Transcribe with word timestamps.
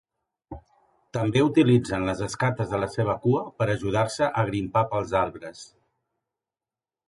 També 1.17 1.43
utilitzen 1.47 2.07
les 2.07 2.23
escates 2.29 2.73
de 2.73 2.81
la 2.85 2.89
seva 2.95 3.17
cua 3.27 3.45
per 3.61 3.69
ajudar-se 3.77 4.33
a 4.43 4.49
grimpar 4.51 4.87
pels 4.97 5.17
arbres. 5.23 5.65